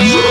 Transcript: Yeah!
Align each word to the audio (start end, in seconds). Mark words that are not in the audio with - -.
Yeah! 0.00 0.28